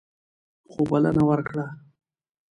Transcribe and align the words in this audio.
خو 0.71 0.81
بلنه 0.89 1.23
ورکړه. 1.29 1.65